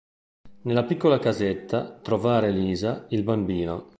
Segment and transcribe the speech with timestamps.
[0.63, 3.89] Nella piccola casetta; trovare Elisa, il bambino.